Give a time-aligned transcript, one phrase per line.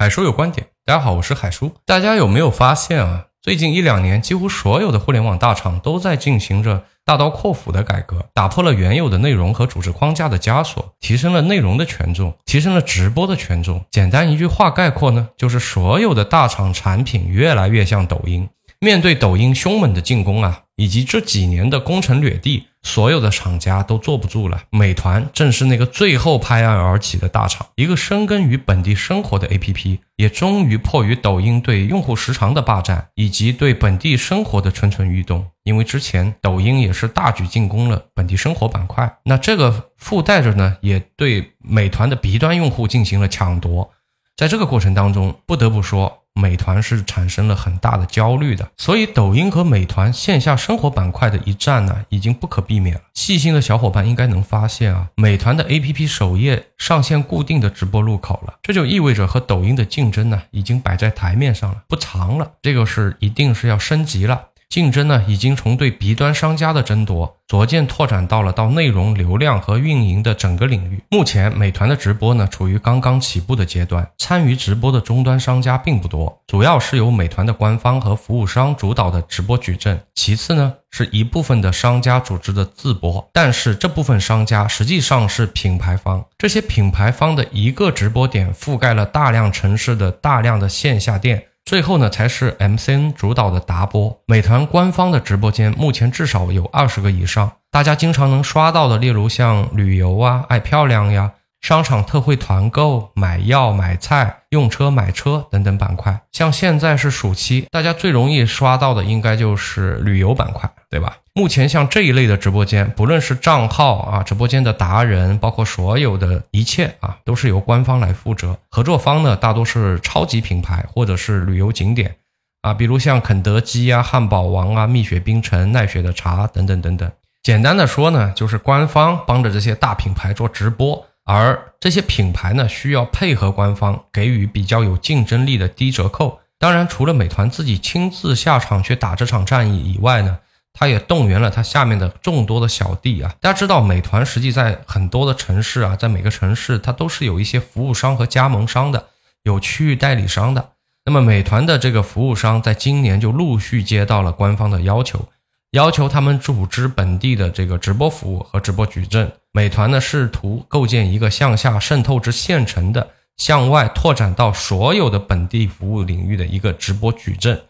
[0.00, 1.72] 海叔有观点，大家好，我是海叔。
[1.84, 3.24] 大家有没有发现啊？
[3.42, 13.84] 最近一两年，几乎所有的互联网大厂都在进行着大刀阔斧的改革，打破了原有的内容和组织框架的枷锁，提升了内容的权重，提升了直播的权重。
[13.90, 18.48] 简单一句话概括呢，就是所有的大厂产品越来越像抖音。
[18.78, 22.68] 面对抖音凶猛的进攻啊，以及这几年的攻城略地。
[22.88, 35.46] 所有的厂家都坐不住了，美团正是那个最后拍案而起的大厂，一个深耕于本地生活的 APP，也终于迫于抖音对用户时长的霸占，以及对本地生活的蠢蠢欲动。
[35.64, 43.90] 因为之前抖音也是大举进攻了本地生活板块，那这个附带着呢，也对美团的 B 端用户进行了抢夺。
[44.34, 46.17] 在这个过程当中，不得不说。
[46.38, 53.00] 美团是产生了很大的焦虑的，所以抖音和美团线下生活板块的一战呢，已经不可避免了。
[53.14, 64.47] 细心的小伙伴应该能发现啊，美团的 APP 首页上线固定的直播入口了，这就意味着和抖音的竞争呢，已经摆在台面上了，不藏了，这个是一定是要升级了。
[64.68, 71.02] 竞争呢，已经从对 B 端商家的争夺，逐渐拓展到了到内容流量和运营的整个领域。
[71.08, 79.98] 目前，美团的直播呢，处于刚刚起步的阶段，参与直播的终端商家并不多，主要是由美团的官方和服务商主导的直播矩阵。
[80.14, 91.44] 其次呢，是一部分的商家组织的自播，但是这部分商家实际上是品牌方，这些品牌方的一个直播点覆盖了大量城市的大量的线下店。
[91.68, 94.22] 最后呢，才是 MCN 主导的达播。
[94.24, 101.32] 美团官方的直播间目前至少有二十个以上，大家经常能刷到的，例如像旅游啊、爱漂亮呀。
[101.60, 111.16] 商场特惠团购、买药买菜、用车买车等等板块，像现在是暑期，大家最容易刷到的应该就是旅游板块，对吧？
[111.38, 118.58] 目前像这一类的直播间，不论是账号啊、直播间的达人，包括所有的一切啊，都是由官方来负责。
[118.68, 122.16] 合作方呢，大多是超级品牌或者是旅游景点
[122.62, 127.08] 啊，比如像肯德基啊、汉堡王啊、蜜雪冰城、奈雪的茶等等等等。
[127.44, 131.06] 简单的说呢，就是官方帮着这些大品牌做直播。
[131.24, 136.40] 而这些品牌呢，需要配合官方给予比较有竞争力的低折扣。
[136.58, 140.36] 当然，除了美团自己亲自下场去打这场战役以外呢，
[140.78, 143.34] 他也动员了他下面的众多的小弟啊。
[143.40, 149.08] 大家知道，美团实际在很多的城市啊，在每个城市它都是有一些服务商和加盟商的，
[149.42, 150.70] 有区域代理商的。
[151.04, 155.28] 那么，美团的这个服务商在今年就陆续接到了官方的要求。
[155.72, 159.32] 要求他们组织本地的这个直播服务和直播矩阵。
[159.52, 167.60] 美团呢试图构建一个向下渗透至县城的、向外拓展到所有的本地服务领域的一个直播矩阵。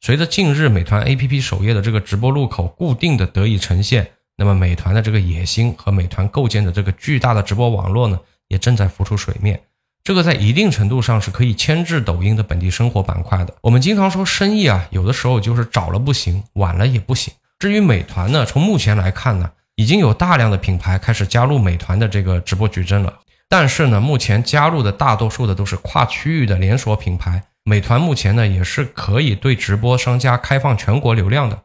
[0.00, 9.60] 随着近日美团 APP 首页的这个直播入口固定的得以呈现，那么美团的这个野心和美团构建的这个巨大的直播网络呢，也正在浮出水面。
[10.04, 13.52] 这个在一定程度上是可以牵制抖音的本地生活板块的。
[13.60, 17.34] 我们经常说生意啊，有的时候就是早了不行，晚了也不行。
[17.58, 23.12] 至于美团呢，从目前来看呢，已经有大量的品牌开始加入美团的这个直播矩阵了。
[23.48, 27.42] 但是呢，目前加入的大多数的都是跨区域的连锁品牌。
[27.68, 31.64] 美团目前呢，也是可以对直播商家开放全国流量的。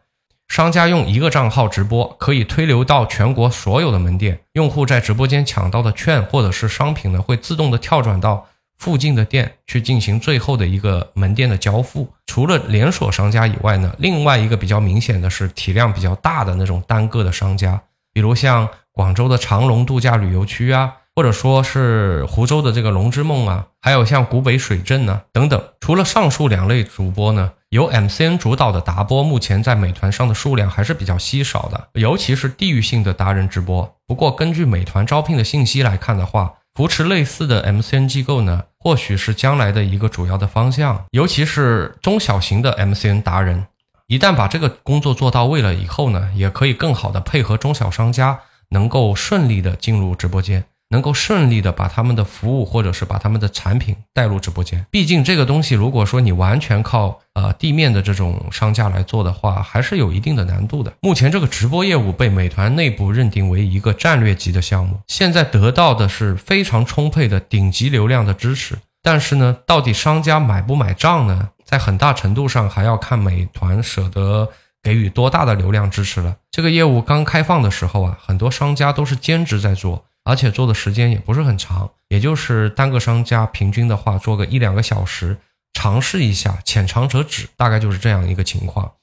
[0.49, 4.41] 商家用一个账号直播，可以推流到全国所有的门店。
[4.51, 8.45] 用户在直播间抢到的券或者是商品呢，会自动的跳转到。
[8.77, 12.11] 附近的店去进行最后的一个门店的交付。
[12.25, 17.81] 除了连锁商家以外呢，另外一个比较明显的是体量比较大的那种单个的商家，
[18.11, 25.61] 比如像广州的长隆度假旅游区啊，或者说是湖州的这个龙之梦啊，还有像古北水镇呢等等。
[25.79, 33.95] 除了上述两类主播呢，由 MCN 主导的达播目前在美团上的数量还是比较稀少的，尤其是地域性的达人直播。
[34.07, 43.67] 不过根据美团招聘的信息来看的话，扶持类似的 MCN 机构呢，或许是将来的一个主要的方向，尤其是中小型的 MCN 达人，
[44.07, 50.65] 一旦把这个工作做到位了以后呢，也可以更好的配合中小商家，能够顺利的进入直播间。
[50.93, 60.93] 能够顺利的把他们的服务或者是把他们的产品带入直播间，毕竟这个东西如果说你完全靠呃地面的这种商家来做的话，还是有一定的难度的。
[61.01, 68.77] 目前这个直播业务被美团内部认定为一个战略级的项目，现在得到的是非常充沛的顶级流量的支持。
[69.01, 71.49] 但是呢，到底商家买不买账呢？
[71.65, 74.47] 在很大程度上还要看美团舍得
[74.83, 76.35] 给予多大的流量支持了。
[76.51, 80.05] 这个业务刚开放的时候啊，很多商家都是兼职在做。
[80.23, 85.37] 而且做的时间也不是很长，也就是单个商家平均的话做个一两个小时，
[85.73, 88.93] 尝试一下，浅尝辄止，大概就是这样一个情况。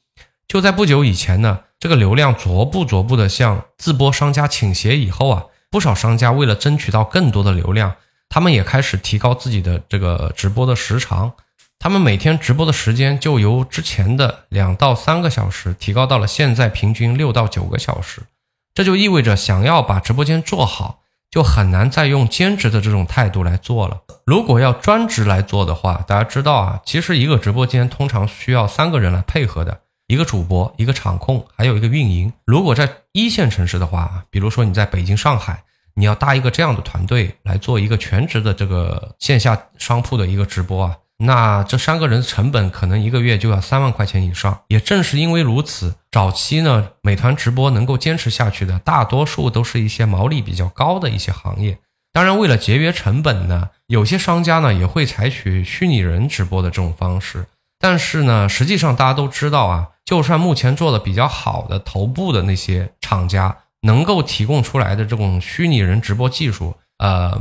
[0.49, 7.95] 就在不久以前呢，这个流量逐步逐步的向自播商家倾斜以后啊，不少商家为了争取到更多的流量，
[8.29, 11.33] 他们也开始提高自己的这个直播的时长，
[11.79, 18.23] 他们每天直播的时间就由之前的两到三个小时提高到了现在平均六到九个小时。
[18.75, 21.00] 这就意味着，想要把直播间做好，
[21.31, 24.01] 就很难再用兼职的这种态度来做了。
[24.27, 32.33] 如果要专职来做的话，大家知道啊，其实一个直播间通常需要三个人来配合的，一个主播，一个场控，还有一个运营。
[32.45, 35.63] 如果在一线城市的话，比如说你在北京、上海，
[35.95, 40.97] 你要搭一个这样的团队来做一个全职的这个线下商铺的一个直播啊。
[41.23, 44.63] 那这三个人的成本可能一个月就要三万块钱以上。
[44.69, 51.79] 也正是因为如此，早期呢，美团直播能够坚持下去的，大多数都是一些毛利比较高的一些行业。
[52.13, 57.47] 当然，为了节约成本呢，有些商家呢也会采取虚拟人直播的这种方式。
[57.79, 67.39] 但是呢，实际上大家都知道啊，就算目前做的比较好的头部的那些厂家，能够提供出来的这种虚拟人直播技术，呃。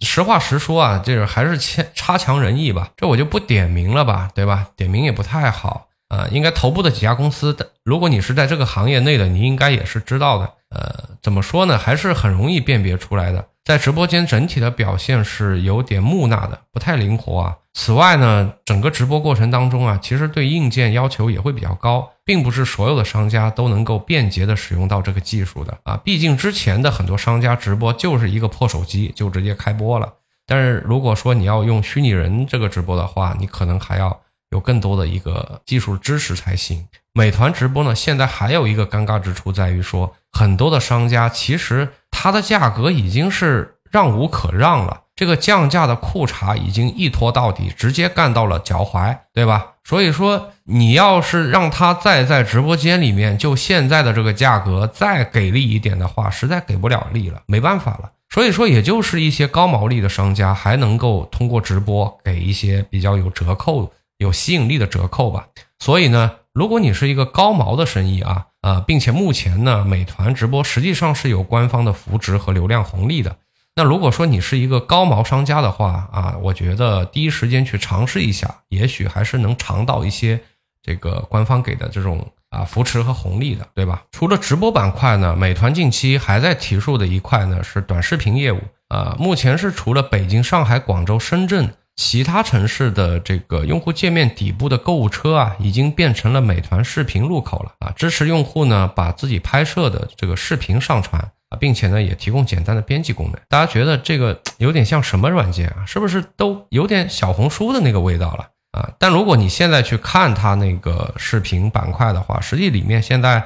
[0.00, 2.90] 实话实说啊，就是还是差差强人意吧。
[2.96, 4.68] 这我就不点名了吧，对吧？
[4.76, 6.26] 点名也不太好啊。
[6.30, 10.52] 应该头部的几家公司的，如果你是在这个行业内的，你应该也是知道的。
[10.70, 11.78] 呃，怎么说呢？
[11.78, 13.44] 还是很容易辨别出来的。
[13.64, 17.56] 在直播间整体的表现是有点木讷的，不太灵活啊。
[17.80, 25.96] 此外呢，整个直播过程当中啊，其实对硬件要求也会比较高，并不是所有的商家都能够便捷的使用到这个技术的啊。
[25.98, 30.12] 毕竟之前的很多商家直播就是一个破手机就直接开播了。
[30.44, 34.20] 但是如果说你要用虚拟人这个直播的话，你可能还要
[34.50, 36.84] 有更多的一个技术知识才行。
[37.12, 49.72] 美团直播呢，现在还有一个尴尬之处在于说，很多的商家其实它的价格已经是让无可让了，这个降价的裤衩已经一拖到底，直接干到了脚踝，对吧？
[49.82, 58.12] 所以说，你要是让他再在直播间里面就现在的这个价格再给力一点的话，实在给不了力了，没办法了。
[58.30, 65.48] 所以说，也就是一些高毛利的商家还能够通过直播给一些比较有折扣、有吸引力的折扣吧。
[65.80, 66.30] 所以呢。
[66.54, 73.36] 如果你是一个高毛的生意啊，呃，并且目前呢，美团直播实际上是有官方的扶持和流量红利的。
[73.78, 80.40] 那如果说你是一个高毛商家的话啊，我觉得第一时间去尝试一下，也许还是能尝到一些
[80.82, 84.02] 这个官方给的这种啊扶持和红利的，对吧？
[84.10, 88.58] 除了直播板块呢，美团近期还在提速的一块呢是短视频业务
[88.88, 91.72] 啊，目前是除了北京、上海、广州、深圳。
[92.00, 97.90] 其他城市的这个用户界面底部的购物车啊，已经变成了美团视频入口了啊！
[97.96, 103.34] 支持用户呢把自己拍摄的这个视频上传啊，并且呢也提供简单的编辑功能。
[103.48, 105.84] 大家觉得这个有点像什么软件啊？
[105.86, 108.90] 是不是都有点小红书的那个味道了啊？
[108.98, 113.44] 但如果你现在去看它那个视频板块的话，实际里面现在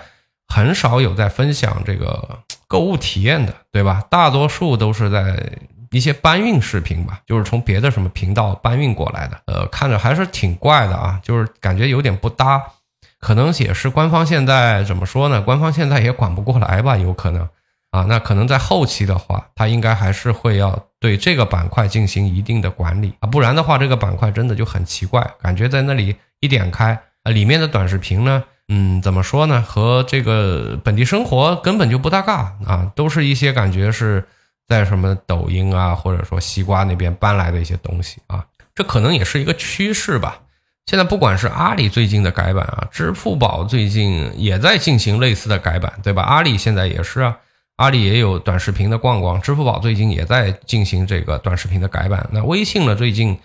[0.49, 2.39] 很少有在分享这个
[2.69, 4.03] 购物体验的，对吧？
[4.11, 5.37] 大多数都是在。
[5.95, 12.63] 一些搬运视频吧，就是从别的什么频道搬运过来的，呃，看着还是挺怪的啊，就是感觉有点不搭，
[13.21, 15.43] 可能也是官方现在怎么说呢？
[15.43, 17.47] 官方现在也管不过来吧，有可能
[17.93, 29.63] 啊，那可能在后期的话，它应该还是会要对这个板块进行一定的管理啊，不然的话，这个板块真的就很奇怪，感觉在那里一点开啊，里面的短视频呢，嗯，怎么说呢？
[29.63, 34.27] 和这个本地生活根本就不搭嘎啊，都是一些感觉是。
[34.69, 40.41] 在什么抖音啊，或者说西瓜那边搬来的一些东西啊，这可能也是一个趋势吧。
[40.87, 46.23] 现在不管是阿里最近的改版啊，支付宝最近也在进行类似的改版，对吧？
[46.23, 47.37] 阿里现在也是啊，
[47.83, 52.25] 阿里也有短视频的逛逛，支付宝最近也在进行这个短视频的改版。
[52.31, 53.37] 那微信呢，最近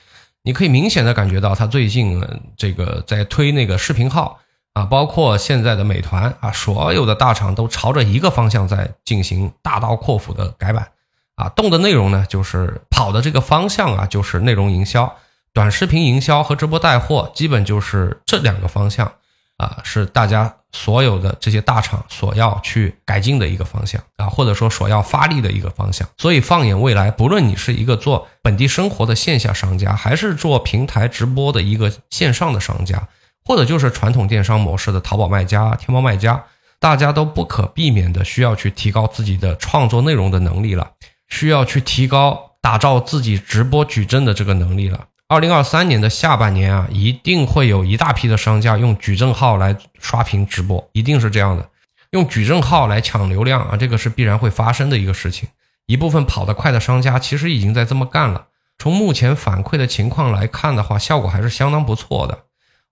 [0.44, 2.24] 你可以明显的感觉到，它最近
[2.56, 4.38] 这个在推那个视频号
[4.74, 10.88] 啊，包括现在的美团啊，所有的大厂都朝着一个方向在进行大刀阔斧的改版。
[11.34, 15.12] 啊，动的内容呢，就是跑的这个方向啊，就是内容营销、
[15.52, 19.12] 短视频营销和直播带货，基本就是这两个方向
[19.58, 26.08] 啊，是大家所有的这些大厂所要去改进的一个方向啊，或者说所要发力的一个方向。
[26.18, 33.08] 所以放眼未来，不论你是一个做本地生活的线下商家，还是做平台直播的一个线上的商家，
[33.44, 36.44] 或者就是传统电商模式的淘宝卖家、天猫卖家，
[36.80, 40.92] 大家都不可避免的需要去提高自己的创作内容的能力了。
[41.30, 45.08] 需要去提高打造自己直播矩阵的这个能力了。
[45.30, 51.68] 二零二三年的下半年啊，一定会有一大批的商家用矩阵号来刷屏直播，一定是这样的。
[52.12, 55.50] 用矩阵号来抢流量啊，这个是必然会发生的一个事情。
[55.86, 58.46] 一部分跑得快的商家其实已经在这么干了。
[58.78, 62.46] 从目前反馈的情况来看的话，效果还是相当不错的。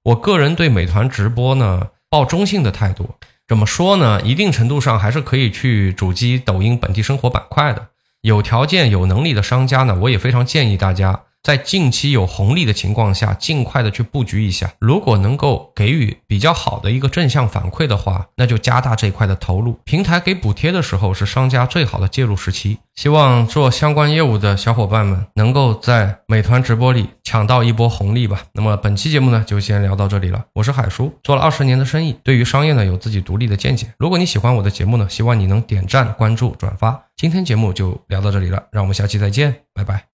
[0.03, 3.15] 我个人对美团直播呢抱中性的态度。
[3.47, 4.21] 怎么说呢？
[4.21, 7.87] 一定程度上还是可以去主击抖音本地生活板块的。
[8.19, 11.21] 有条件、有能力的商家呢，我也非常建议大家。
[11.45, 14.73] 在近期有红利的情况下，尽快的去布局一下。
[14.79, 19.77] 如果能够给予比较好的一个正向反馈的话，那就加大这一块的投入。
[19.83, 22.79] 平台给补贴的时候是商家最好的介入时期。
[22.95, 28.41] 希望做相关业务的小伙伴们能够在美团直播里抢到一波红利吧。
[28.53, 30.43] 那么本期节目呢，就先聊到这里了。
[30.53, 33.85] 我是海叔，做了二十年的生意，对于商业呢有自己独立的见解。
[33.99, 36.99] 如果你喜欢我的节目呢，希望你能点赞、关注、转发。
[37.15, 40.05] 今天节目就聊到这里了，让我们下期再见，拜拜。